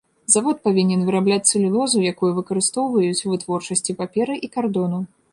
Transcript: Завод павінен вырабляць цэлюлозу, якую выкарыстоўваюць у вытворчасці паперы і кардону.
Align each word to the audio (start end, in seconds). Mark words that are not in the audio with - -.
Завод 0.35 0.61
павінен 0.67 1.01
вырабляць 1.09 1.43
цэлюлозу, 1.49 1.99
якую 2.11 2.31
выкарыстоўваюць 2.37 3.23
у 3.27 3.33
вытворчасці 3.33 3.95
паперы 4.01 4.39
і 4.49 4.49
кардону. 4.57 4.99